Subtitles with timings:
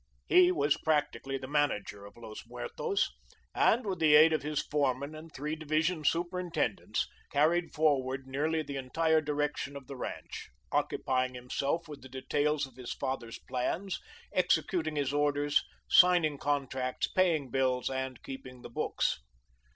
[0.25, 3.11] He was practically the manager of Los Muertos,
[3.53, 8.77] and, with the aid of his foreman and three division superintendents, carried forward nearly the
[8.77, 13.99] entire direction of the ranch, occupying himself with the details of his father's plans,
[14.33, 19.19] executing his orders, signing contracts, paying bills, and keeping the books.